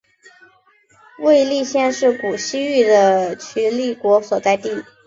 [1.19, 4.83] 尉犁县是古西域的渠犁国所在地。